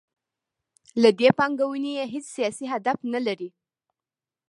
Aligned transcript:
له 1.01 1.09
دې 1.19 1.29
پانګونې 1.39 1.91
یې 1.97 2.05
هیڅ 2.13 2.25
سیاسي 2.35 2.65
هدف 2.73 2.97
نلري. 3.13 3.49